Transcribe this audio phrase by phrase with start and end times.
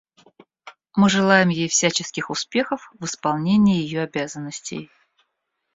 [0.95, 4.89] Мы желаем ей всяческих успехов в исполнении ее обязанностей.